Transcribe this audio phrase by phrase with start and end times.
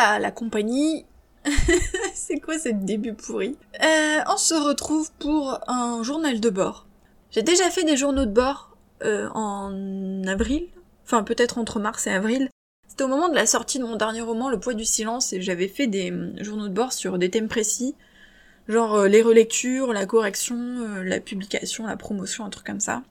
[0.00, 1.04] La compagnie
[2.14, 6.86] C'est quoi ce début pourri euh, On se retrouve pour un journal de bord.
[7.30, 10.68] J'ai déjà fait des journaux de bord euh, en avril,
[11.04, 12.48] enfin peut-être entre mars et avril.
[12.88, 15.42] C'était au moment de la sortie de mon dernier roman, Le poids du silence, et
[15.42, 17.94] j'avais fait des hum, journaux de bord sur des thèmes précis,
[18.68, 23.02] genre euh, les relectures, la correction, euh, la publication, la promotion, un truc comme ça.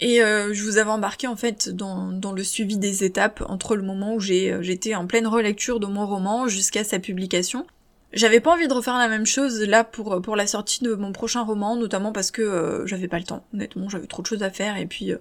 [0.00, 3.82] Et euh, je vous avais embarqué en fait dans, le suivi des étapes entre le
[3.82, 7.66] moment où euh, j'étais en pleine relecture de mon roman jusqu'à sa publication.
[8.12, 11.12] J'avais pas envie de refaire la même chose là pour pour la sortie de mon
[11.12, 13.44] prochain roman, notamment parce que euh, j'avais pas le temps.
[13.54, 15.18] Honnêtement, j'avais trop de choses à faire et puis euh,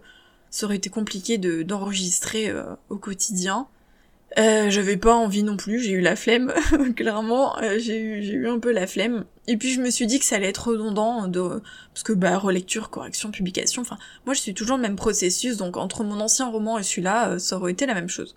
[0.49, 2.53] ça aurait été compliqué de d'enregistrer
[2.89, 3.67] au quotidien.
[4.39, 6.51] Euh, j'avais pas envie non plus, j'ai eu la flemme,
[6.95, 9.25] clairement, euh, j'ai eu, eu un peu la flemme.
[9.47, 11.61] Et puis je me suis dit que ça allait être redondant, de,
[11.93, 15.77] parce que bah relecture, correction, publication, enfin moi je suis toujours le même processus, donc
[15.77, 18.35] entre mon ancien roman et celui-là, euh, ça aurait été la même chose.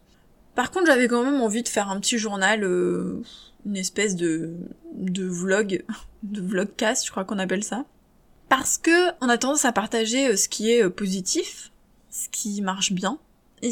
[0.55, 3.23] Par contre j'avais quand même envie de faire un petit journal, euh,
[3.65, 4.55] une espèce de,
[4.93, 5.83] de vlog,
[6.25, 7.87] de vlogcast je crois qu'on appelle ça.
[8.51, 11.73] Parce que on a tendance à partager ce qui est positif,
[12.11, 13.19] ce qui marche bien,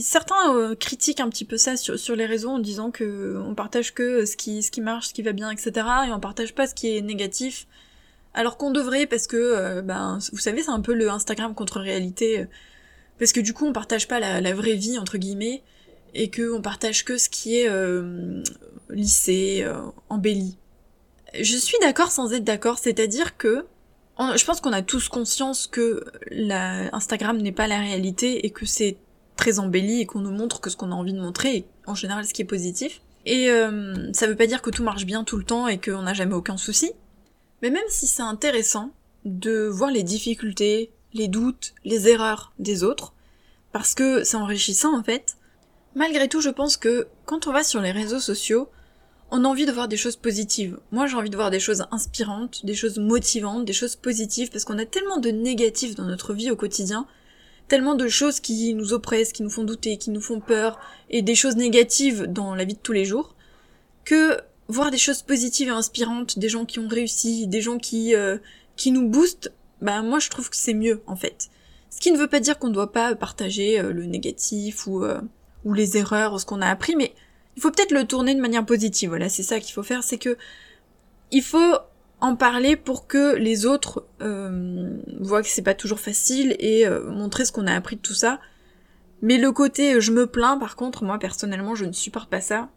[0.01, 3.55] certains euh, critiquent un petit peu ça sur, les réseaux en disant que euh, on
[3.55, 5.73] partage que ce qui, ce qui marche, ce qui va bien, etc.
[6.09, 7.67] Et on partage pas ce qui est négatif.
[8.35, 11.81] Alors qu'on devrait parce que, euh, ben, vous savez, c'est un peu le Instagram contre
[11.81, 12.41] réalité.
[12.41, 12.47] euh,
[13.19, 15.63] Parce que du coup, on partage pas la, vraie vie, entre guillemets,
[16.15, 18.43] et que on partage que ce qui est euh,
[18.91, 20.59] lissé, euh, embelli.
[21.41, 23.67] Je suis d'accord sans être d'accord, c'est-à-dire que
[24.19, 28.67] je pense qu'on a tous conscience que la, Instagram n'est pas la réalité et que
[28.67, 28.97] c'est
[29.37, 31.95] très embelli et qu'on nous montre que ce qu'on a envie de montrer, et en
[31.95, 33.01] général ce qui est positif.
[33.27, 36.03] Et euh, ça veut pas dire que tout marche bien tout le temps et qu'on
[36.03, 36.93] n'a jamais aucun souci.
[37.63, 38.91] Mais même si c'est intéressant
[39.25, 43.14] de voir les difficultés, les doutes, les erreurs des autres,
[43.73, 45.37] parce que c'est enrichissant en fait,
[45.95, 48.69] malgré tout je pense que quand on va sur les réseaux sociaux,
[49.31, 50.79] on a envie de voir des choses positives.
[50.92, 54.64] Moi j'ai envie de voir des choses inspirantes, des choses motivantes, des choses positives, parce
[54.64, 57.07] qu'on a tellement de négatifs dans notre vie au quotidien,
[57.69, 60.79] tellement de choses qui nous oppressent, qui nous font douter, qui nous font peur,
[61.11, 63.35] et des choses négatives dans la vie de tous les jours,
[64.05, 64.39] que
[64.69, 68.39] voir des choses positives et inspirantes, des gens qui ont réussi, des gens qui, euh,
[68.77, 71.48] qui nous boostent, bah moi je trouve que c'est mieux en fait.
[71.91, 75.05] Ce qui ne veut pas dire qu'on ne doit pas partager euh, le négatif ou,
[75.05, 75.20] euh,
[75.64, 77.14] ou les erreurs ou ce qu'on a appris, mais
[77.57, 79.11] il faut peut-être le tourner de manière positive.
[79.11, 80.36] Voilà, c'est ça qu'il faut faire, c'est que
[81.31, 81.77] il faut
[82.20, 87.11] en parler pour que les autres euh, voient que c'est pas toujours facile et euh,
[87.11, 88.41] montrer ce qu'on a appris de tout ça.
[89.23, 92.41] Mais le côté euh, je me plains, par contre, moi personnellement, je ne supporte pas
[92.41, 92.70] ça.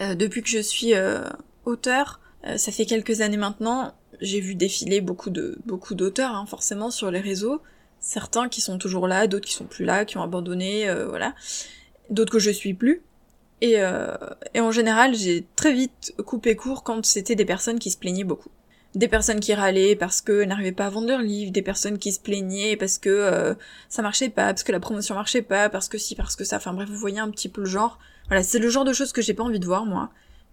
[0.00, 1.22] Euh, depuis que je suis euh,
[1.64, 6.46] auteur, euh, ça fait quelques années maintenant, j'ai vu défiler beaucoup de beaucoup d'auteurs, hein,
[6.46, 7.60] forcément, sur les réseaux.
[8.00, 11.34] Certains qui sont toujours là, d'autres qui sont plus là, qui ont abandonné, voilà.
[12.10, 13.02] D'autres que je suis plus.
[13.62, 13.76] Et,
[14.52, 18.24] et en général, j'ai très vite coupé court quand c'était des personnes qui se plaignaient
[18.24, 18.50] beaucoup.
[18.94, 22.12] Des personnes qui râlaient parce qu'elles n'arrivaient pas à vendre leurs livres, des personnes qui
[22.12, 23.54] se plaignaient parce que euh,
[23.88, 26.56] ça marchait pas, parce que la promotion marchait pas, parce que si, parce que ça.
[26.56, 27.98] Enfin bref, vous voyez un petit peu le genre.
[28.28, 30.10] Voilà, c'est le genre de choses que j'ai pas envie de voir, moi.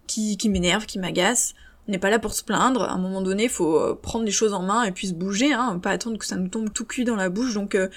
[0.08, 1.54] Qui, qui m'énerve, qui m'agace.
[1.88, 2.82] On n'est pas là pour se plaindre.
[2.82, 5.52] À un moment donné, faut euh, prendre les choses en main et puis se bouger,
[5.52, 5.78] hein.
[5.80, 7.54] Pas attendre que ça nous tombe tout cuit dans la bouche.
[7.54, 7.88] Donc, euh,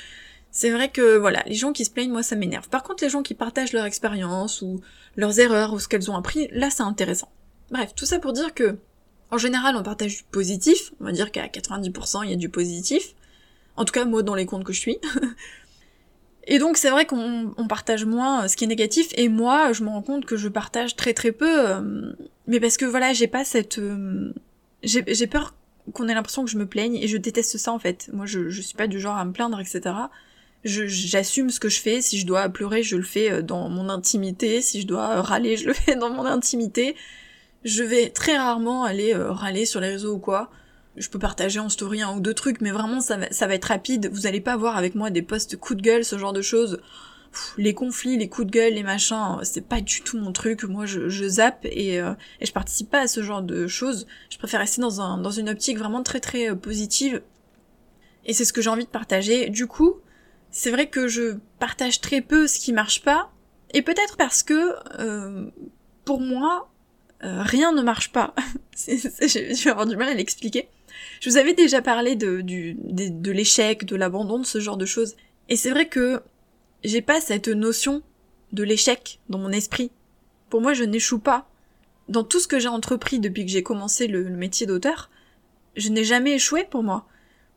[0.52, 2.70] c'est vrai que, voilà, les gens qui se plaignent, moi, ça m'énerve.
[2.70, 4.80] Par contre, les gens qui partagent leur expérience ou
[5.16, 7.30] leurs erreurs ou ce qu'elles ont appris, là, c'est intéressant.
[7.72, 8.78] Bref, tout ça pour dire que,
[9.36, 10.94] en général, on partage du positif.
[11.02, 13.14] On va dire qu'à 90%, il y a du positif.
[13.76, 14.98] En tout cas, moi, dans les comptes que je suis.
[16.48, 19.08] Et donc c'est vrai qu'on on partage moins euh, ce qui est négatif.
[19.18, 22.14] Et moi je me rends compte que je partage très très peu euh,
[22.46, 24.32] mais parce que voilà j'ai pas cette euh,
[24.84, 25.56] j'ai peur
[25.94, 26.98] qu'on ait l'impression que je me plaigne.
[26.98, 28.12] Et je déteste ça en fait.
[28.14, 29.96] Moi je, je suis pas du genre à me plaindre etc
[30.64, 32.00] j'assume ce que je fais.
[32.02, 34.62] Si je dois pleurer je le fais dans mon intimité.
[34.62, 36.96] Si je dois râler je le fais dans mon intimité
[37.66, 40.50] je vais très rarement aller euh, râler sur les réseaux ou quoi
[40.98, 44.10] je peux partager en story un ou deux trucs, mais vraiment ça va, être rapide.
[44.12, 46.80] Vous allez pas voir avec moi des posts coups de gueule, ce genre de choses.
[47.58, 50.64] Les conflits, les coups de gueule, les machins, c'est pas du tout mon truc.
[50.64, 54.08] Moi, je, zappe et, euh, et je participe pas à ce genre de choses.
[54.30, 57.22] Je préfère rester dans, un, dans une optique vraiment très très euh, positive.
[58.26, 59.50] Et c'est ce que j'ai envie de partager.
[59.50, 59.96] Du coup,
[60.50, 63.32] c'est vrai que je partage très peu ce qui marche pas.
[63.74, 64.76] Et peut-être parce que,
[66.06, 66.70] pour moi,
[67.24, 68.34] euh, rien ne marche pas.
[68.78, 70.68] Je vais avoir du mal à l'expliquer.
[71.22, 75.16] Je vous avais déjà parlé de, de, l'échec, de l'abandon, de ce genre de choses.
[75.50, 76.22] Et c'est vrai que
[76.84, 78.04] j'ai pas cette notion
[78.52, 79.92] de l'échec dans mon esprit.
[80.50, 81.50] Pour moi, je n'échoue pas.
[82.10, 85.10] Dans tout ce que j'ai entrepris depuis que j'ai commencé le, le métier d'auteur,
[85.76, 87.08] je n'ai jamais échoué pour moi.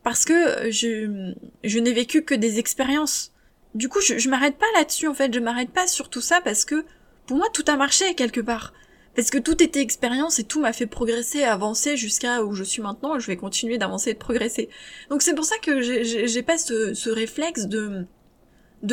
[0.02, 1.34] Parce que je,
[1.64, 3.32] je n'ai vécu que des expériences.
[3.75, 5.34] Du coup, je, je m'arrête pas là-dessus, en fait.
[5.34, 6.84] Je m'arrête pas sur tout ça parce que,
[7.26, 8.72] pour moi, tout a marché quelque part.
[9.18, 12.80] Parce que tout était expérience et tout m'a fait progresser, avancer jusqu'à où je suis
[12.80, 14.68] maintenant et je vais continuer d'avancer et de progresser.
[15.10, 18.06] Donc c'est pour ça que j'ai pas ce, réflexe de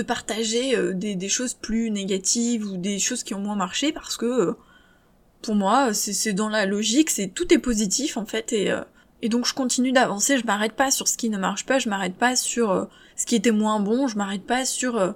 [0.01, 4.17] partager euh, des, des, choses plus négatives ou des choses qui ont moins marché parce
[4.17, 4.53] que euh,
[5.43, 8.81] pour moi c'est dans la logique, c'est tout est positif en fait et euh,
[9.21, 11.87] et donc je continue d'avancer, je m'arrête pas sur ce qui ne marche pas, je
[11.87, 15.13] m'arrête pas sur ce qui était moins bon, je m'arrête pas sur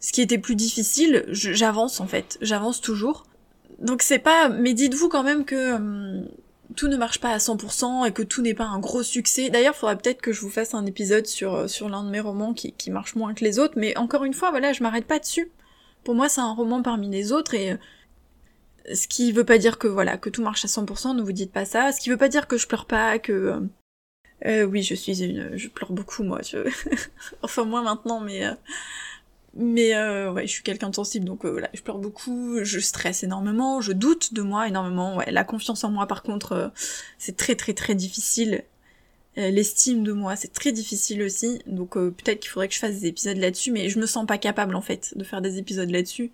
[0.00, 3.27] ce qui était plus difficile, j'avance en fait, j'avance toujours
[3.78, 6.28] donc c'est pas, mais dites-vous quand même que hum,
[6.76, 9.50] tout ne marche pas à 100% et que tout n'est pas un gros succès.
[9.50, 12.10] D'ailleurs, il faudrait peut-être que je vous fasse un épisode sur euh, sur l'un de
[12.10, 14.82] mes romans qui, qui marche moins que les autres, mais encore une fois, voilà, je
[14.82, 15.50] m'arrête pas dessus.
[16.04, 19.78] Pour moi, c'est un roman parmi les autres et euh, ce qui veut pas dire
[19.78, 21.92] que voilà que tout marche à 100%, ne vous dites pas ça.
[21.92, 23.60] Ce qui veut pas dire que je pleure pas, que euh,
[24.46, 26.40] euh oui, je suis une, je pleure beaucoup moi.
[27.42, 28.44] Enfin moi maintenant, mais
[29.60, 32.78] mais euh, ouais, je suis quelqu'un de sensible, donc euh, voilà, je pleure beaucoup, je
[32.78, 35.16] stresse énormément, je doute de moi énormément.
[35.16, 36.68] Ouais, la confiance en moi, par contre, euh,
[37.18, 38.62] c'est très très très difficile.
[39.36, 41.60] Euh, l'estime de moi, c'est très difficile aussi.
[41.66, 44.38] Donc peut-être qu'il faudrait que je fasse des épisodes là-dessus, mais je me sens pas
[44.38, 46.30] capable en fait de faire des épisodes là-dessus.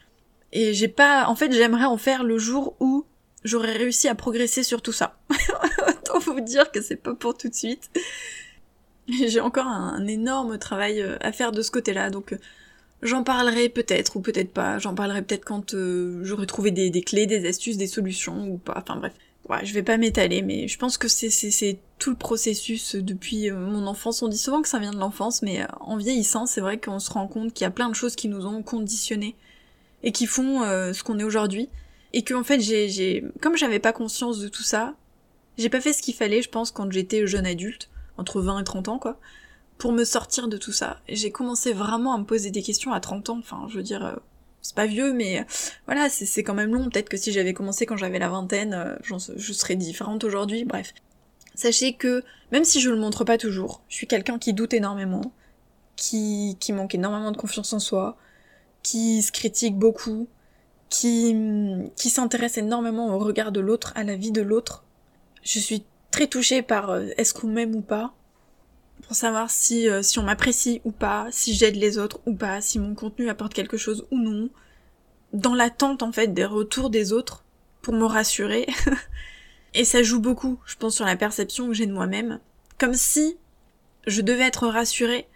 [0.52, 3.06] Et j'ai pas, en fait, j'aimerais en faire le jour où
[3.42, 5.18] j'aurais réussi à progresser sur tout ça.
[5.88, 7.90] Autant vous dire que c'est pas pour tout de suite.
[9.08, 12.34] J'ai encore un, un, énorme travail à faire de ce côté-là, donc
[13.02, 14.78] J'en parlerai peut-être ou peut-être pas.
[14.78, 18.74] J'en parlerai peut-être quand euh, j'aurai trouvé des, clés, des astuces, des solutions ou pas.
[18.76, 19.12] Enfin bref.
[19.50, 23.56] Ouais, je vais pas m'étaler, mais je pense que c'est, tout le processus depuis euh,
[23.56, 24.22] mon enfance.
[24.22, 26.98] On dit souvent que ça vient de l'enfance, mais euh, en vieillissant, c'est vrai qu'on
[26.98, 29.36] se rend compte qu'il y a plein de choses qui nous ont conditionnés
[30.02, 31.68] et qui font ce qu'on est aujourd'hui.
[32.12, 34.94] Et que en fait, j'ai, comme j'avais pas conscience de tout ça,
[35.58, 37.88] j'ai pas fait ce qu'il fallait, je pense, quand j'étais jeune adulte,
[38.18, 39.18] entre 20 et 30 ans, quoi
[39.78, 41.00] pour me sortir de tout ça.
[41.08, 44.04] J'ai commencé vraiment à me poser des questions à 30 ans, enfin je veux dire,
[44.04, 44.14] euh,
[44.62, 45.44] c'est pas vieux, mais euh,
[45.86, 46.88] voilà, c'est quand même long.
[46.88, 48.96] Peut-être que si j'avais commencé quand j'avais la vingtaine, euh,
[49.36, 50.94] je serais différente aujourd'hui, bref.
[51.54, 55.32] Sachez que, même si je le montre pas toujours, je suis quelqu'un qui doute énormément,
[55.96, 58.16] qui, qui manque énormément de confiance en soi,
[58.82, 60.28] qui se critique beaucoup,
[60.88, 61.36] qui,
[61.96, 64.84] qui s'intéresse énormément au regard de l'autre, à la vie de l'autre.
[65.42, 68.14] Je suis très touchée par est-ce qu'on m'aime ou pas,
[69.02, 72.60] pour savoir si, euh, si on m'apprécie ou pas, si j'aide les autres ou pas,
[72.60, 74.48] si mon contenu apporte quelque chose ou non,
[75.32, 77.44] dans l'attente en fait des retours des autres
[77.82, 78.66] pour me rassurer.
[79.74, 82.38] Et ça joue beaucoup, je pense, sur la perception que j'ai de moi-même.
[82.78, 83.36] Comme si
[84.06, 85.26] je devais être rassurée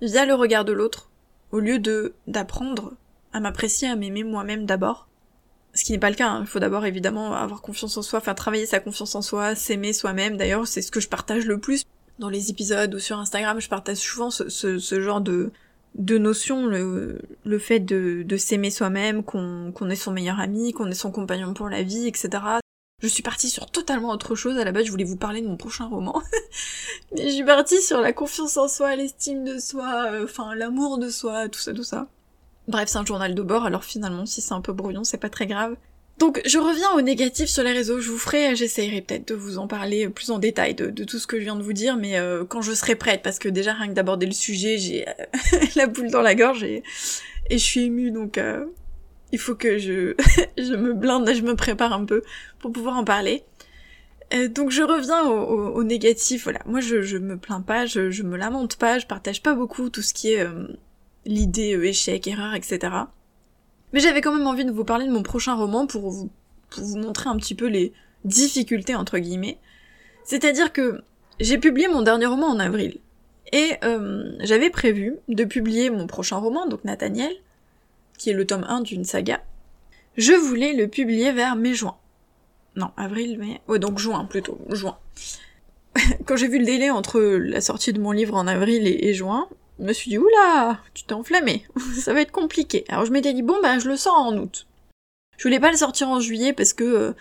[0.00, 1.10] via le regard de l'autre,
[1.50, 2.92] au lieu de d'apprendre
[3.32, 5.08] à m'apprécier, à m'aimer moi-même d'abord.
[5.74, 6.40] Ce qui n'est pas le cas, hein.
[6.42, 9.94] il faut d'abord évidemment avoir confiance en soi, faire travailler sa confiance en soi, s'aimer
[9.94, 10.36] soi-même.
[10.36, 11.84] D'ailleurs, c'est ce que je partage le plus
[12.22, 15.50] dans les épisodes ou sur Instagram, je partage souvent ce, genre de,
[15.96, 20.94] de notions, le, fait de, s'aimer soi-même, qu'on qu'on est son meilleur ami, qu'on est
[20.94, 22.30] son compagnon pour la vie, etc.
[23.02, 24.56] Je suis partie sur totalement autre chose.
[24.56, 26.22] À la base, je voulais vous parler de mon prochain roman.
[27.12, 30.98] Mais je suis partie sur la confiance en soi, l'estime de soi, euh, enfin, l'amour
[30.98, 32.06] de soi, tout ça, tout ça.
[32.68, 35.28] Bref, c'est un journal de bord, alors finalement, si c'est un peu brouillon, c'est pas
[35.28, 35.76] très grave.
[36.22, 39.58] Donc je reviens au négatif sur les réseaux, je vous ferai, j'essayerai peut-être de vous
[39.58, 42.16] en parler plus en détail de, tout ce que je viens de vous dire, mais
[42.16, 45.12] euh, quand je serai prête, parce que déjà rien que d'aborder le sujet, j'ai euh,
[45.74, 46.84] la boule dans la gorge et,
[47.50, 48.66] et je suis émue, donc euh,
[49.32, 50.14] il faut que je,
[50.76, 52.22] me blinde, je me prépare un peu
[52.60, 53.42] pour pouvoir en parler.
[54.50, 56.60] donc je reviens au, négatif, voilà.
[56.66, 59.90] Moi je, je me plains pas, je, je me lamente pas, je partage pas beaucoup
[59.90, 60.46] tout ce qui est
[61.26, 62.90] l'idée échec, erreur, etc.
[63.92, 66.30] Mais j'avais quand même envie de vous parler de mon prochain roman pour vous,
[66.96, 67.92] montrer un petit peu les
[68.24, 69.58] difficultés entre guillemets.
[70.24, 71.02] C'est-à-dire que
[71.40, 72.98] j'ai publié mon dernier roman en avril.
[73.52, 77.32] Et euh, j'avais prévu de publier mon prochain roman, donc Nathaniel,
[78.16, 79.42] qui est le tome 1 d'une saga.
[80.16, 81.96] Je voulais le publier vers mai-juin.
[82.76, 83.60] Non, avril, mai...
[83.68, 84.96] Ouais, donc juin plutôt, juin.
[86.24, 89.48] Quand j'ai vu le délai entre la sortie de mon livre en avril et juin,
[89.82, 91.66] je me suis dit, oula, tu t'es enflammé,
[91.98, 92.84] ça va être compliqué.
[92.88, 94.68] Alors je m'étais dit, bon, bah je le sors en août.
[95.36, 97.12] Je voulais pas le sortir en juillet parce que euh,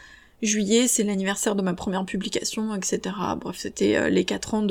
[0.44, 3.16] juillet, c'est l'anniversaire de ma première publication, etc.
[3.38, 4.68] Bref, c'était euh, les 4 ans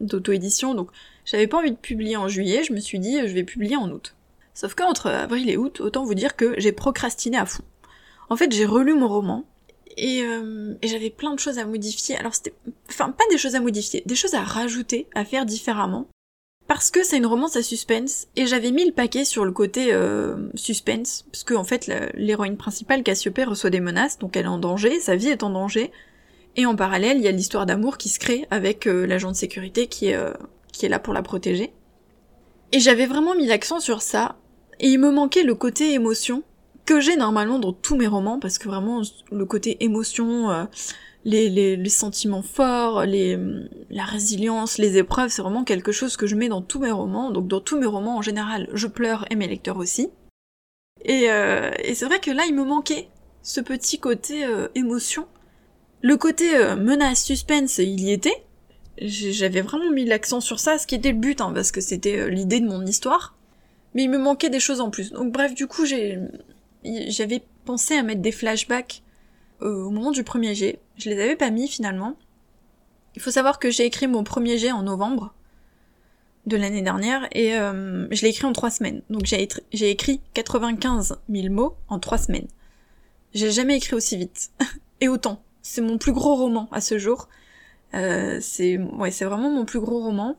[0.00, 0.88] d'auto-édition, donc
[1.26, 3.90] j'avais pas envie de publier en juillet, je me suis dit, je vais publier en
[3.90, 4.14] août.
[4.54, 7.64] Sauf qu'entre avril et août, autant vous dire que j'ai procrastiné à fond.
[8.30, 9.44] En fait, j'ai relu mon roman,
[9.98, 12.16] et, euh, et j'avais plein de choses à modifier.
[12.16, 12.54] Alors c'était,
[12.88, 16.06] enfin pas des choses à modifier, des choses à rajouter, à faire différemment
[16.66, 19.92] parce que c'est une romance à suspense, et j'avais mis le paquet sur le côté
[19.92, 24.48] euh, suspense, parce que en fait l'héroïne principale, Cassiopée, reçoit des menaces, donc elle est
[24.48, 25.92] en danger, sa vie est en danger,
[26.56, 29.36] et en parallèle, il y a l'histoire d'amour qui se crée avec euh, l'agent de
[29.36, 30.32] sécurité euh,
[30.72, 31.72] qui est là pour la protéger.
[32.72, 34.36] Et j'avais vraiment mis l'accent sur ça,
[34.80, 36.42] et il me manquait le côté émotion
[36.86, 40.64] que j'ai normalement dans tous mes romans, parce que vraiment le côté émotion, euh,
[41.24, 43.38] les, les, sentiments forts, les,
[43.90, 47.30] la résilience, les épreuves, c'est vraiment quelque chose que je mets dans tous mes romans.
[47.30, 50.08] Donc dans tous mes romans en général, je pleure et mes lecteurs aussi.
[51.04, 53.08] Et, euh, et c'est vrai que là, il me manquait
[53.42, 55.26] ce petit côté euh, émotion.
[56.02, 58.44] Le côté menace, suspense, il y était.
[58.98, 62.30] J'avais vraiment mis l'accent sur ça, ce qui était le but, hein, parce que c'était
[62.30, 63.36] l'idée de mon histoire
[63.96, 65.10] mais il me manquait des choses en plus.
[65.10, 66.18] Donc bref, du coup, j'ai,
[66.84, 69.02] j'avais pensé à mettre des flashbacks
[69.62, 70.78] euh, au moment du premier jet.
[70.96, 72.16] Je les avais pas mis finalement.
[73.14, 75.34] Il faut savoir que j'ai écrit mon premier jet en novembre
[76.46, 79.02] de l'année dernière et euh, je l'ai écrit en trois semaines.
[79.10, 79.48] Donc j'ai,
[79.90, 82.48] écrit 95 000 mots en trois semaines.
[83.34, 84.50] J'ai jamais écrit aussi vite
[85.00, 85.42] et autant.
[85.62, 87.28] C'est mon plus gros roman à ce jour.
[87.94, 90.36] Euh, c'est ouais, c'est vraiment mon plus gros roman.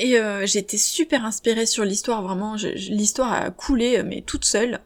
[0.00, 4.80] Et j'étais super inspirée sur l'histoire, vraiment, l'histoire a coulé, mais toute seule.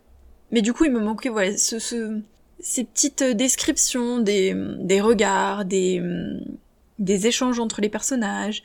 [0.52, 2.20] Mais du coup, il me manquait, voilà, ce,
[2.60, 6.02] ces petites descriptions des, des regards, des,
[6.98, 8.62] des échanges entre les personnages,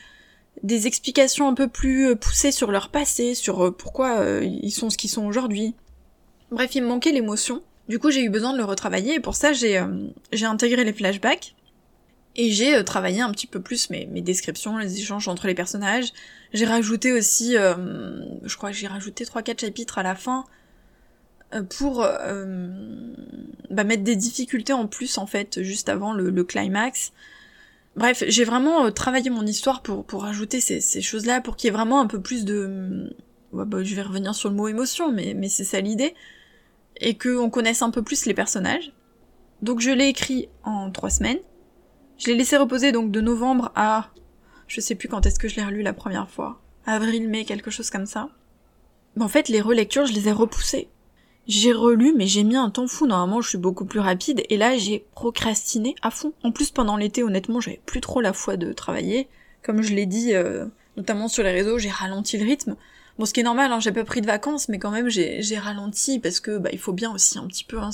[0.64, 4.98] des explications un peu plus euh, poussées sur leur passé, sur pourquoi ils sont ce
[4.98, 5.76] qu'ils sont aujourd'hui.
[6.52, 7.62] Bref, il me manquait l'émotion.
[7.88, 9.82] Du coup, j'ai eu besoin de le retravailler, et pour ça, j'ai
[10.34, 11.56] j'ai intégré les flashbacks.
[12.38, 15.56] Et j'ai euh, travaillé un petit peu plus mes, mes, descriptions, les échanges entre les
[15.56, 16.14] personnages.
[16.54, 17.76] J'ai rajouté aussi, euh,
[18.44, 20.46] je crois que j'ai rajouté 3-4 chapitres à la fin
[21.54, 22.06] euh, pour
[23.70, 27.14] bah, mettre des difficultés en plus en fait, juste avant le, climax.
[27.96, 31.76] Bref, j'ai vraiment travaillé mon histoire pour, pour ajouter ces, choses-là, pour qu'il y ait
[31.76, 33.16] vraiment un peu plus de...
[33.54, 36.14] Ouais, bah, je vais revenir sur le mot émotion, mais, mais c'est ça l'idée.
[37.00, 38.92] Et qu'on connaisse un peu plus les personnages.
[39.62, 41.40] Donc je l'ai écrit en trois semaines.
[42.18, 44.10] Je l'ai laissé reposer donc de novembre à...
[44.68, 46.62] Je sais plus quand est-ce que je l'ai relu la première fois.
[46.86, 48.30] Avril, mai, quelque chose comme ça.
[49.20, 50.90] En fait, les relectures, je les ai repoussées.
[51.48, 53.08] J'ai relu, mais j'ai mis un temps fou.
[53.08, 54.44] Normalement, je suis beaucoup plus rapide.
[54.50, 56.34] Et là, j'ai procrastiné à fond.
[56.44, 59.30] En plus, pendant l'été, honnêtement, j'avais plus trop la foi de travailler.
[59.64, 60.66] Comme je l'ai dit, euh,
[60.98, 62.76] notamment sur les réseaux, j'ai ralenti le rythme.
[63.18, 65.58] Bon, ce qui est normal, hein, j'ai pas pris de vacances, mais quand même, j'ai
[65.58, 67.90] ralenti parce que bah, il faut bien aussi un petit peu hein,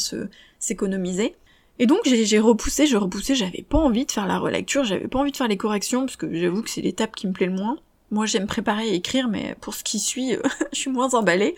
[0.60, 1.36] s'économiser.
[1.80, 5.18] Et donc j'ai repoussé, je repoussé, j'avais pas envie de faire la relecture, j'avais pas
[5.18, 7.54] envie de faire les corrections, parce que j'avoue que c'est l'étape qui me plaît le
[7.54, 7.78] moins.
[8.12, 10.36] Moi j'aime préparer et écrire, mais pour ce qui suit,
[10.72, 11.56] je suis moins emballée.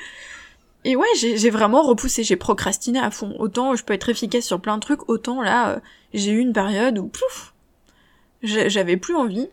[0.87, 3.35] Et ouais, j'ai vraiment repoussé, j'ai procrastiné à fond.
[3.39, 5.79] Autant je peux être efficace sur plein de trucs, autant là, euh,
[6.13, 7.55] j'ai eu une période où, pouf,
[8.43, 9.49] j'avais plus envie.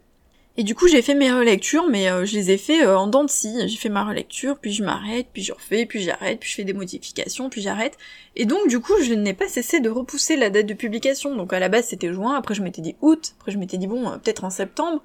[0.59, 3.07] Et du coup, j'ai fait mes relectures, mais euh, je les ai fait euh, en
[3.07, 3.67] dents de scie.
[3.67, 6.65] J'ai fait ma relecture, puis je m'arrête, puis je refais, puis j'arrête, puis je fais
[6.65, 7.97] des modifications, puis j'arrête.
[8.37, 11.35] Et donc, du coup, je n'ai pas cessé de repousser la date de publication.
[11.35, 13.87] Donc, à la base, c'était juin, après, je m'étais dit août, après, je m'étais dit,
[13.87, 15.03] bon, peut-être en septembre.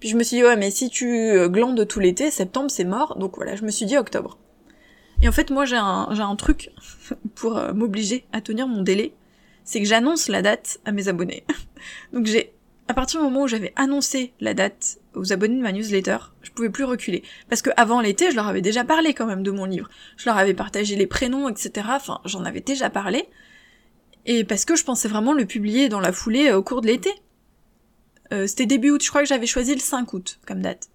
[0.00, 3.16] Puis je me suis dit, ouais, mais si tu glandes tout l'été, septembre, c'est mort.
[3.16, 4.36] Donc, voilà, je me suis dit octobre.
[5.22, 6.70] Et en fait, moi, j'ai un, j'ai un truc
[7.34, 9.14] pour m'obliger à tenir mon délai.
[9.64, 11.44] C'est que j'annonce la date à mes abonnés.
[12.12, 12.52] donc, j'ai
[12.88, 16.50] à partir du moment où j'avais annoncé la date aux abonnés de ma newsletter, je
[16.50, 17.22] pouvais plus reculer.
[17.48, 19.88] Parce que avant l'été, je leur avais déjà parlé quand même de mon livre.
[20.16, 21.86] Je leur avais partagé les prénoms, etc.
[21.90, 23.28] Enfin, j'en avais déjà parlé.
[24.26, 26.86] Et parce que je pensais vraiment le publier dans la foulée euh, au cours de
[26.86, 27.10] l'été.
[28.32, 30.90] Euh, c'était début août, je crois que j'avais choisi le 5 août comme date.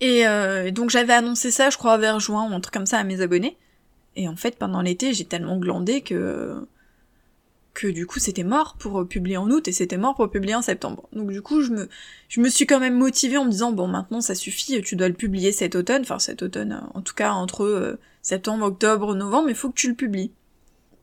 [0.00, 2.98] Et euh, donc j'avais annoncé ça, je crois, vers juin ou un truc comme ça
[2.98, 3.56] à mes abonnés.
[4.16, 6.66] Et en fait, pendant l'été, j'ai tellement glandé que
[7.78, 10.62] que du coup c'était mort pour publier en août et c'était mort pour publier en
[10.62, 11.08] septembre.
[11.12, 11.88] Donc du coup je me,
[12.28, 15.06] je me suis quand même motivée en me disant bon maintenant ça suffit, tu dois
[15.06, 19.48] le publier cet automne, enfin cet automne en tout cas entre euh, septembre, octobre, novembre,
[19.48, 20.32] il faut que tu le publies.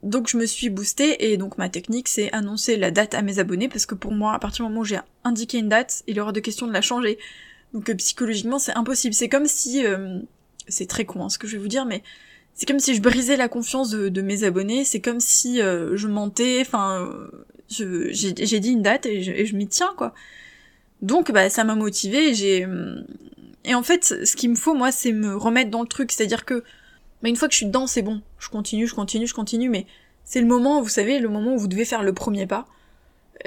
[0.04, 3.40] Donc je me suis boostée et donc ma technique c'est annoncer la date à mes
[3.40, 6.18] abonnés parce que pour moi à partir du moment où j'ai indiqué une date, il
[6.18, 7.18] y aura de question de la changer.
[7.98, 9.14] Psychologiquement c'est impossible.
[9.14, 10.20] C'est comme si euh,
[10.68, 12.04] c'est très con hein, ce que je vais vous dire mais
[12.54, 16.08] c'est comme si je brisais la confiance de, mes abonnés, c'est comme si euh, je
[16.08, 17.12] mentais, enfin,
[17.68, 20.14] j'ai dit une date et je, m'y tiens, quoi.
[21.02, 22.66] Donc, bah, ça m'a motivé j'ai...
[23.66, 26.46] Et en fait, ce qu'il me faut, moi, c'est me remettre dans le truc, c'est-à-dire
[26.46, 26.64] que,
[27.22, 28.22] bah, une fois que je suis dedans, c'est bon.
[28.40, 29.86] Je continue, je continue, je continue, mais
[30.24, 32.68] c'est le moment, vous savez, le moment où vous devez faire le premier pas.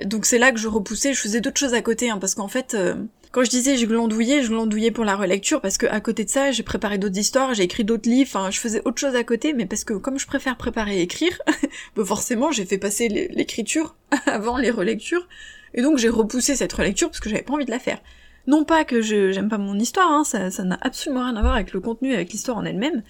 [0.05, 2.49] Donc c'est là que je repoussais, je faisais d'autres choses à côté, hein, parce qu'en
[2.49, 2.95] fait, euh,
[3.33, 6.31] quand je disais je glandouillais, je glandouillais pour la relecture parce que à côté de
[6.31, 9.53] ça, j'ai préparé d'autres histoires, j'ai écrit d'autres livres, je faisais autre chose à côté,
[9.53, 11.39] mais parce que comme je préfère préparer et écrire,
[11.97, 15.29] bah forcément, j'ai fait passer l'écriture avant les relectures,
[15.75, 18.01] et donc j'ai repoussé cette relecture parce que j'avais pas envie de la faire.
[18.47, 21.55] Non pas que je j'aime pas mon histoire, hein, ça n'a absolument rien à voir
[21.55, 23.03] avec le contenu, avec l'histoire en elle-même.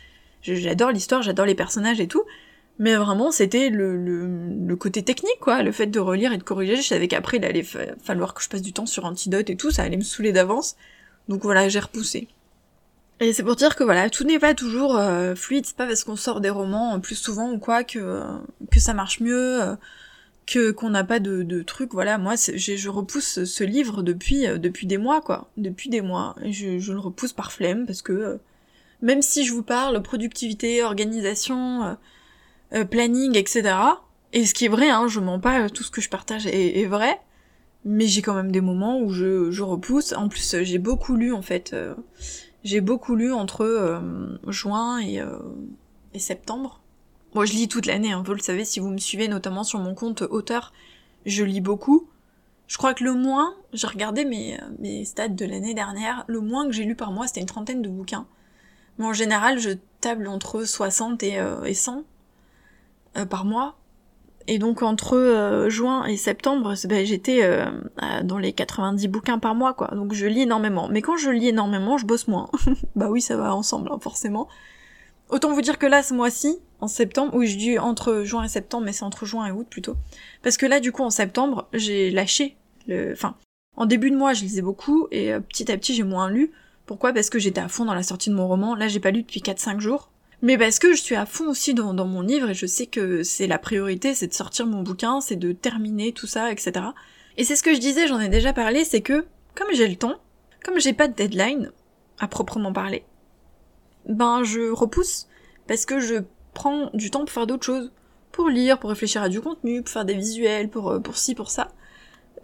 [0.43, 2.25] J'adore l'histoire, j'adore les personnages et tout,
[2.79, 5.63] mais vraiment, c'était le, le, côté technique, quoi.
[5.63, 6.77] Le fait de relire et de corriger.
[6.77, 9.73] Je savais qu'après, il allait falloir que je passe du temps sur Antidote et tout.
[9.73, 10.77] Ça allait me saouler d'avance.
[11.29, 12.29] Donc voilà, j'ai repoussé.
[13.21, 16.05] Et c'est pour dire que voilà, tout n'est pas toujours euh, fluide, c'est pas parce
[16.05, 18.23] qu'on sort des romans plus souvent ou quoi que,
[18.71, 19.61] que ça marche mieux,
[20.47, 21.95] que qu'on n'a pas de, de trucs.
[21.95, 26.37] Voilà, moi je repousse ce livre depuis, depuis des mois quoi, depuis des mois.
[26.49, 28.39] Je, je le repousse par flemme parce que
[29.03, 31.97] même si je vous parle productivité, organisation,
[32.91, 33.75] planning, etc.
[34.33, 36.81] Et ce qui est vrai, hein, je mens pas, tout ce que je partage est,
[36.81, 37.21] est vrai,
[37.85, 40.13] mais j'ai quand même des moments où je, repousse.
[40.13, 41.75] En plus, j'ai beaucoup lu en fait.
[42.65, 45.39] J'ai beaucoup lu entre euh, juin et, euh,
[46.13, 46.83] et, septembre.
[47.35, 49.79] Moi, je lis toute l'année, hein, vous le savez, si vous me suivez notamment sur
[49.79, 50.73] mon compte auteur,
[51.25, 52.09] je lis beaucoup.
[52.67, 56.67] Je crois que le moins, j'ai regardé mes, mes stats de l'année dernière, le moins
[56.67, 58.27] que j'ai lu par mois, c'était une trentaine de bouquins.
[58.99, 59.71] Mais en général, je
[60.01, 62.05] table entre 60 et, euh, et 100
[63.29, 63.79] par mois.
[64.51, 67.67] Et donc entre euh, juin et septembre, ben, j'étais euh,
[68.25, 69.89] dans les 90 bouquins par mois, quoi.
[69.89, 70.89] Donc je lis énormément.
[70.89, 72.49] Mais quand je lis énormément, je bosse moins.
[72.97, 74.49] bah oui, ça va ensemble, hein, forcément.
[75.29, 78.49] Autant vous dire que là, ce mois-ci, en septembre, oui, je dis entre juin et
[78.49, 79.97] septembre, mais c'est entre juin et août plutôt.
[80.43, 83.13] Parce que là, du coup, en septembre, j'ai lâché le...
[83.13, 83.35] Enfin,
[83.77, 86.53] en début de mois, je lisais beaucoup, et euh, petit à petit, j'ai moins lu.
[86.87, 87.13] Pourquoi?
[87.13, 88.75] Parce que j'étais à fond dans la sortie de mon roman.
[88.75, 90.09] Là, j'ai pas lu depuis 4-5 jours
[90.43, 93.23] mais parce que je suis à fond aussi dans, mon livre et je sais que
[93.23, 96.87] c'est la priorité, c'est de sortir mon bouquin, c'est de terminer tout ça, etc.
[97.37, 99.97] Et c'est ce que je disais, j'en ai déjà parlé, c'est que comme j'ai le
[99.97, 100.17] temps,
[100.65, 101.73] comme j'ai pas de deadline
[102.19, 103.05] à proprement parler,
[104.07, 105.27] ben je repousse
[105.67, 106.23] parce que je
[106.55, 107.93] prends du temps pour faire d'autres choses,
[108.33, 111.35] pour lire, pour réfléchir à du contenu, pour faire des visuels, pour euh, pour ci,
[111.35, 111.69] pour ça,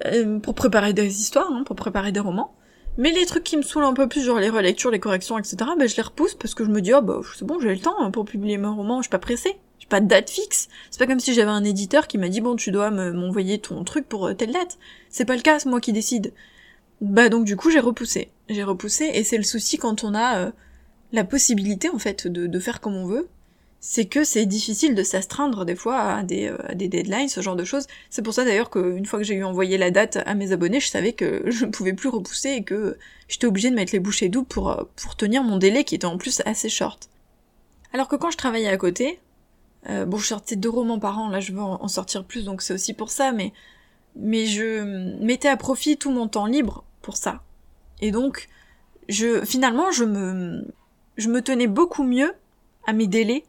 [0.05, 2.55] euh, pour préparer des histoires, hein, pour préparer des romans.
[2.97, 5.57] Mais les trucs qui me saoulent un peu plus, genre les relectures, les corrections, etc.,
[5.77, 7.81] ben je les repousse parce que je me dis, oh bah c'est bon, j'ai le
[7.81, 9.57] temps hein, pour publier mon roman, je suis pas pressée.
[9.81, 10.69] J'ai pas de date fixe.
[10.91, 13.83] C'est pas comme si j'avais un éditeur qui m'a dit, bon, tu dois m'envoyer ton
[13.85, 14.79] truc pour euh, telle date.
[15.11, 16.33] C'est pas le cas, c'est moi qui décide.
[17.01, 18.31] Bah donc du coup, j'ai repoussé.
[18.49, 20.51] J'ai repoussé, et c'est le souci quand on a euh,
[21.13, 23.29] la possibilité, en fait, de, de faire comme on veut
[23.87, 27.43] c'est que c'est difficile de s'astreindre des fois à des, euh, à des, deadlines, ce
[27.43, 27.87] genre de choses.
[28.09, 30.81] C'est pour ça d'ailleurs qu'une fois que j'ai eu envoyé la date à mes abonnés,
[30.81, 32.97] je savais que je ne pouvais plus repousser et que
[33.29, 36.07] j'étais obligée de mettre les bouchées doubles pour, euh, pour tenir mon délai qui était
[36.07, 37.11] en plus assez short.
[37.93, 39.21] Alors que quand je travaillais à côté,
[39.91, 42.63] euh, bon je sortais deux romans par an, là je veux en sortir plus donc
[42.63, 43.53] c'est aussi pour ça, mais,
[44.17, 44.83] mais je
[45.23, 47.43] mettais à profit tout mon temps libre pour ça.
[48.01, 48.49] Et donc,
[49.11, 50.67] je, finalement, je me,
[51.19, 52.33] je me tenais beaucoup mieux
[52.87, 53.45] à mes délais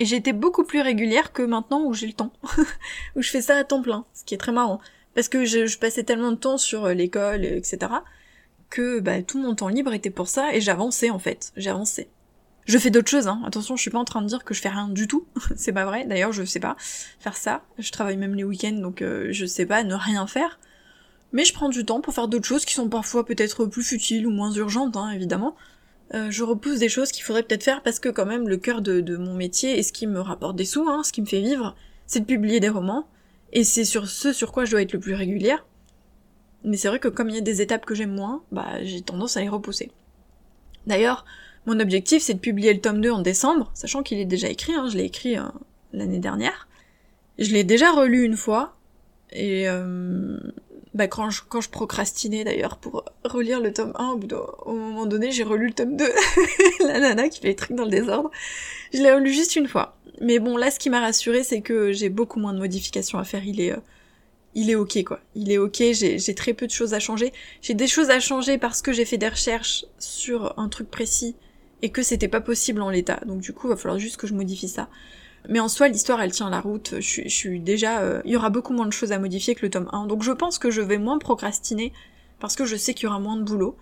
[0.00, 2.32] et j'étais beaucoup plus régulière que maintenant où j'ai le temps.
[3.16, 4.80] où je fais ça à temps plein, ce qui est très marrant.
[5.14, 7.92] Parce que je, passais tellement de temps sur euh, l'école, etc.
[8.70, 11.52] que bah, tout mon temps libre était pour ça et j'avançais en fait.
[11.56, 12.08] J'avançais.
[12.64, 13.42] Je fais d'autres choses, hein.
[13.44, 15.26] Attention, je suis pas en train de dire que je fais rien du tout.
[15.56, 16.06] c'est pas vrai.
[16.06, 17.62] D'ailleurs, je sais pas faire ça.
[17.78, 20.58] Je travaille même les week-ends, donc euh, je sais pas ne rien faire.
[21.32, 24.26] Mais je prends du temps pour faire d'autres choses qui sont parfois peut-être plus futiles
[24.26, 25.56] ou moins urgentes, hein, évidemment.
[26.12, 28.80] Euh, je repousse des choses qu'il faudrait peut-être faire parce que quand même le cœur
[28.82, 31.40] de, mon métier et ce qui me rapporte des sous, hein, ce qui me fait
[31.40, 33.06] vivre, c'est de publier des romans.
[33.52, 35.64] Et c'est sur ce sur quoi je dois être le plus régulière.
[36.64, 39.00] Mais c'est vrai que comme il y a des étapes que j'aime moins, bah j'ai
[39.02, 39.90] tendance à les repousser.
[40.86, 41.24] D'ailleurs,
[41.66, 44.74] mon objectif c'est de publier le tome 2 en décembre, sachant qu'il est déjà écrit,
[44.74, 45.44] hein, je l'ai écrit euh,
[45.92, 46.68] l'année dernière.
[47.38, 48.76] Je l'ai déjà relu une fois,
[49.32, 50.38] et euh,
[50.94, 54.18] bah quand je, quand je procrastinais d'ailleurs pour relire le tome 1,
[54.64, 56.04] au, moment donné j'ai relu le tome 2,
[56.86, 58.30] la nana qui fait les trucs dans le désordre,
[58.92, 59.96] je l'ai relu juste une fois.
[60.20, 63.24] Mais bon là ce qui m'a rassuré c'est que j'ai beaucoup moins de modifications à
[63.24, 63.72] faire, il est...
[63.72, 63.80] Euh,
[64.56, 65.20] il est ok quoi.
[65.36, 67.32] Il est ok, j'ai très peu de choses à changer.
[67.62, 71.36] J'ai des choses à changer parce que j'ai fait des recherches sur un truc précis
[71.82, 73.20] et que c'était pas possible en l'état.
[73.26, 74.88] Donc du coup, va falloir juste que je modifie ça.
[75.48, 76.94] Mais en soi, l'histoire, elle tient la route.
[77.00, 78.00] Je, suis déjà...
[78.00, 80.06] Euh, il y aura beaucoup moins de choses à modifier que le tome 1.
[80.06, 81.92] Donc je pense que je vais moins procrastiner,
[82.38, 83.76] parce que je sais qu'il y aura moins de boulot.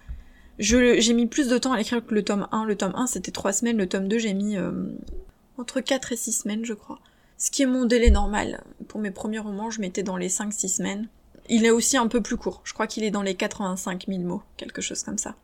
[0.58, 2.64] J'ai mis plus de temps à l'écrire que le tome 1.
[2.64, 3.76] Le tome 1, c'était 3 semaines.
[3.76, 4.72] Le tome 2, j'ai mis euh,
[5.56, 7.00] entre 4 et 6 semaines, je crois.
[7.36, 8.62] Ce qui est mon délai normal.
[8.88, 11.08] Pour mes premiers romans, je mettais dans les 5-6 semaines.
[11.48, 12.60] Il est aussi un peu plus court.
[12.64, 15.34] Je crois qu'il est dans les 85 000 mots, quelque chose comme ça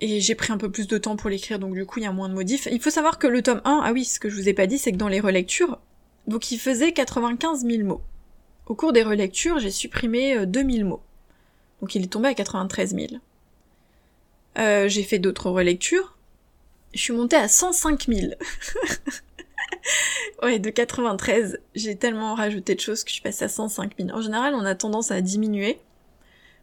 [0.00, 2.06] et j'ai pris un peu plus de temps pour l'écrire, donc du coup il y
[2.06, 2.68] a moins de modifs.
[2.70, 4.66] Il faut savoir que le tome 1, ah oui, ce que je vous ai pas
[4.66, 5.78] dit, c'est que dans les relectures,
[6.26, 8.02] donc il faisait 95 000 mots.
[8.66, 11.02] Au cours des relectures, j'ai supprimé 2000 euh, mots.
[11.80, 13.06] Donc il est tombé à 93 000.
[14.58, 16.16] Euh, j'ai fait d'autres relectures.
[16.94, 18.32] Je suis montée à 105 000.
[20.42, 24.10] ouais, de 93, j'ai tellement rajouté de choses que je suis passée à 105 000.
[24.10, 25.78] En général, on a tendance à diminuer.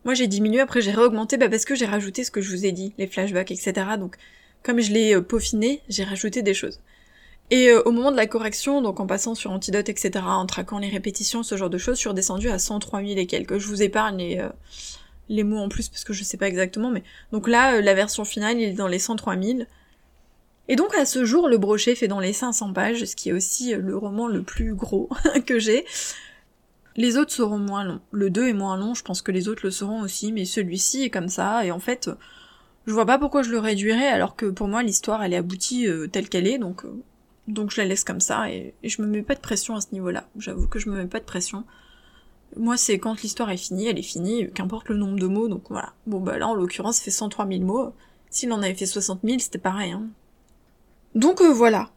[0.03, 2.65] Moi j'ai diminué, après j'ai réaugmenté bah, parce que j'ai rajouté ce que je vous
[2.65, 3.73] ai dit, les flashbacks, etc.
[3.99, 4.17] Donc
[4.63, 6.79] comme je l'ai euh, peaufiné, j'ai rajouté des choses.
[7.49, 10.79] Et euh, au moment de la correction, donc en passant sur Antidote, etc., en traquant
[10.79, 13.57] les répétitions, ce genre de choses, je suis redescendue à 103 000 et quelques.
[13.57, 14.49] Je vous épargne les, euh,
[15.29, 17.03] les mots en plus parce que je sais pas exactement, mais...
[17.31, 19.59] Donc là, la version finale, il est dans les 103 000.
[20.69, 23.33] Et donc à ce jour, le brochet fait dans les 500 pages, ce qui est
[23.33, 25.09] aussi le roman le plus gros
[25.45, 25.85] que j'ai.
[26.97, 28.01] Les autres seront moins longs.
[28.12, 31.04] Le 2 est moins long, je pense que les autres le seront aussi, mais celui-ci
[31.04, 32.10] est comme ça, et en fait,
[32.86, 35.88] je vois pas pourquoi je le réduirais, alors que pour moi l'histoire elle est aboutie
[35.88, 37.04] euh, telle qu'elle est, donc, euh,
[37.47, 39.88] donc je la laisse comme ça, et, je me mets pas de pression à ce
[39.93, 40.27] niveau-là.
[40.38, 41.63] J'avoue que je me mets pas de pression.
[42.58, 45.63] Moi c'est quand l'histoire est finie, elle est finie, qu'importe le nombre de mots, donc
[45.69, 45.93] voilà.
[46.08, 47.93] Bon bah là en l'occurrence ça fait 103 000 mots,
[48.30, 49.91] s'il en avait fait 60 000 c'était pareil.
[49.91, 50.08] Hein.
[51.15, 51.91] Donc euh, voilà,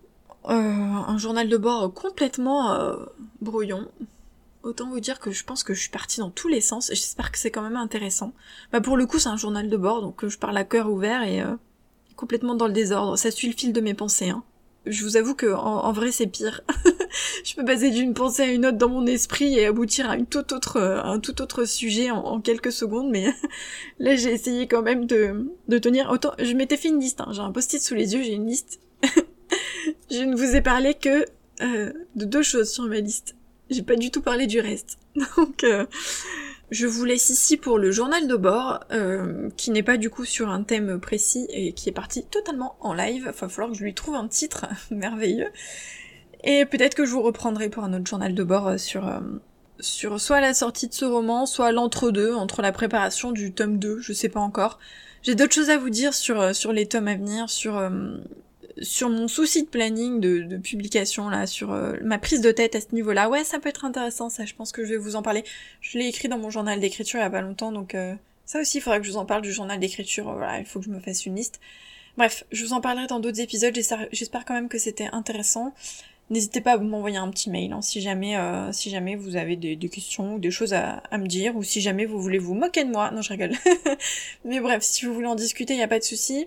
[0.45, 2.79] un journal de bord complètement
[3.41, 3.89] brouillon,
[4.65, 6.95] Autant vous dire que je pense que je suis partie dans tous les sens et
[6.95, 8.33] j'espère que c'est quand même intéressant.
[8.73, 10.91] Bah pour le coup c'est un journal de bord donc euh, je parle à cœur
[10.91, 11.55] ouvert et euh,
[12.17, 13.19] complètement dans le désordre.
[13.19, 14.31] Ça suit le fil de mes pensées.
[14.31, 14.43] Hein.
[14.87, 16.63] Je vous avoue que en, vrai c'est pire.
[17.45, 20.27] je peux passer d'une pensée à une autre dans mon esprit et aboutir à une
[20.35, 23.35] autre, euh, un tout autre sujet en, quelques secondes, mais
[23.99, 26.09] là j'ai essayé quand même de, de tenir.
[26.11, 27.29] Autant, je m'étais fait une liste, hein.
[27.33, 28.81] j'ai un post-it sous les yeux, j'ai une liste.
[30.11, 31.27] je ne vous ai parlé que
[31.61, 33.35] de deux choses sur ma liste.
[33.71, 34.99] J'ai pas du tout parlé du reste.
[35.37, 35.87] Donc euh,
[36.71, 40.25] je vous laisse ici pour le journal de bord, euh, qui n'est pas du coup
[40.25, 43.17] sur un thème précis et qui est parti totalement en live.
[43.17, 45.49] Il va falloir que je lui trouve un titre merveilleux.
[46.43, 49.11] Et peut-être que je vous reprendrai pour un autre journal de bord euh, sur,
[49.81, 54.01] sur soit la sortie de ce roman, soit l'entre-deux, entre la préparation du tome 2,
[54.01, 54.79] je sais pas encore.
[55.23, 57.81] J'ai d'autres choses à vous dire sur, sur les tomes à venir, sur
[58.83, 62.81] sur mon souci de planning de, publication là, sur euh, ma prise de tête à
[62.81, 65.23] ce niveau-là, ouais, ça peut être intéressant, ça, je pense que je vais vous en
[65.23, 65.45] parler.
[65.81, 68.61] Je l'ai écrit dans mon journal d'écriture il y a pas longtemps, donc euh, ça
[68.61, 70.33] aussi, il faudra que je vous en parle du journal d'écriture.
[70.33, 71.61] Voilà, il faut que je me fasse une liste.
[72.17, 73.75] Bref, je vous en parlerai dans d'autres épisodes.
[74.13, 75.75] J'espère quand même que c'était intéressant.
[76.31, 79.57] N'hésitez pas à m'envoyer un petit mail hein, si jamais euh, si jamais vous avez
[79.57, 82.55] des, questions ou des choses à, à, me dire ou si jamais vous voulez vous
[82.55, 83.11] moquer de moi.
[83.11, 83.53] Non, je rigole.
[84.45, 86.47] Mais bref, si vous voulez en discuter, il n'y a pas de souci.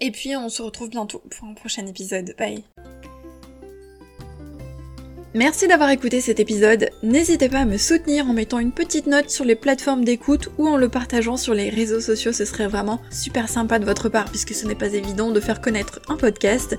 [0.00, 2.34] Et puis on se retrouve bientôt pour un prochain épisode.
[2.38, 2.64] Bye
[5.36, 6.88] Merci d'avoir écouté cet épisode.
[7.02, 10.66] N'hésitez pas à me soutenir en mettant une petite note sur les plateformes d'écoute ou
[10.66, 14.30] en le partageant sur les réseaux sociaux, ce serait vraiment super sympa de votre part
[14.30, 16.78] puisque ce n'est pas évident de faire connaître un podcast.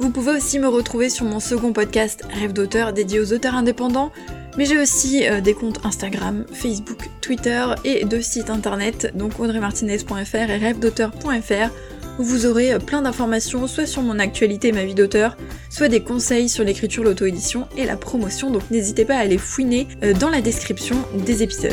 [0.00, 4.10] Vous pouvez aussi me retrouver sur mon second podcast Rêve d'auteur dédié aux auteurs indépendants,
[4.58, 10.34] mais j'ai aussi euh, des comptes Instagram, Facebook, Twitter et deux sites internet, donc audreymartinez.fr
[10.34, 11.70] et rêvedauteur.fr
[12.18, 15.36] vous aurez euh, plein d'informations soit sur mon actualité et ma vie d'auteur,
[15.70, 19.88] soit des conseils sur l'écriture, l'auto-édition et la promotion, donc n'hésitez pas à aller fouiner
[20.02, 21.72] euh, dans la description des épisodes.